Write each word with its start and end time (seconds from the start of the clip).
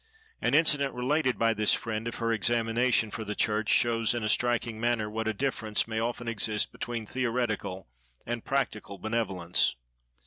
An 0.41 0.55
incident 0.55 0.95
related 0.95 1.37
by 1.37 1.53
this 1.53 1.75
friend 1.75 2.07
of 2.07 2.15
her 2.15 2.31
examination 2.31 3.11
for 3.11 3.23
the 3.23 3.35
church 3.35 3.69
shows 3.69 4.15
in 4.15 4.23
a 4.23 4.29
striking 4.29 4.79
manner 4.81 5.07
what 5.11 5.27
a 5.27 5.31
difference 5.35 5.87
may 5.87 5.99
often 5.99 6.27
exist 6.27 6.71
between 6.71 7.05
theoretical 7.05 7.87
and 8.25 8.43
practical 8.43 8.97
benevolence. 8.97 9.75